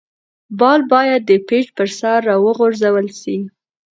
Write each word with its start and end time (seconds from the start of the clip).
بال 0.59 0.81
باید 0.93 1.21
د 1.29 1.31
پيچ 1.47 1.67
پر 1.77 1.87
سر 1.99 2.19
راوغورځول 2.29 3.07
سي. 3.21 3.37